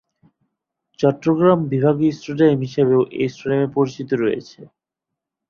[0.99, 4.59] চট্টগ্রাম বিভাগীয় স্টেডিয়াম হিসেবেও এ স্টেডিয়ামটির পরিচিতি রয়েছে।